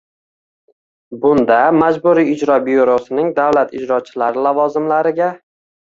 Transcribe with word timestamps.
Bunda 1.25 1.59
Majburiy 1.81 2.33
ijro 2.37 2.57
byurosining 2.71 3.31
davlat 3.39 3.79
ijrochilari 3.83 4.47
lavozimlariga: 4.49 5.35